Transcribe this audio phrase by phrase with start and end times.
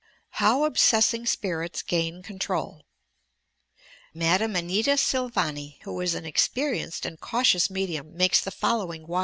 [0.41, 2.81] HOW OBSESSING SPIftlTS GAIN CONTHOL
[4.15, 9.19] Madam Anita Silvani, who is an experienced and cau tious medium, makes the following wi.